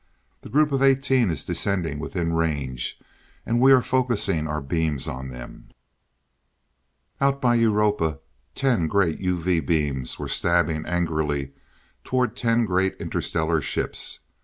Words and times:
The 0.41 0.49
group 0.49 0.71
of 0.71 0.81
eighteen 0.81 1.29
is 1.29 1.45
descending 1.45 1.99
within 1.99 2.33
range, 2.33 2.99
and 3.45 3.59
we 3.61 3.71
are 3.71 3.83
focusing 3.83 4.47
our 4.47 4.59
beams 4.59 5.07
on 5.07 5.29
them" 5.29 5.67
Out 7.21 7.39
by 7.39 7.53
Europa, 7.53 8.17
ten 8.55 8.87
great 8.87 9.19
UV 9.19 9.63
beams 9.63 10.17
were 10.17 10.27
stabbing 10.27 10.87
angrily 10.87 11.51
toward 12.03 12.35
ten 12.35 12.65
great 12.65 12.95
interstellar 12.99 13.61
ships. 13.61 14.21